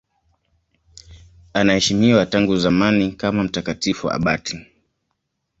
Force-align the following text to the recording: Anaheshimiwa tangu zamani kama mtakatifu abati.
Anaheshimiwa 1.53 2.25
tangu 2.25 2.57
zamani 2.57 3.11
kama 3.11 3.43
mtakatifu 3.43 4.11
abati. 4.11 4.65